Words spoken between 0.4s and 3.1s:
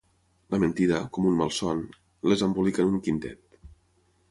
La mentida, com un malson, les embolica en un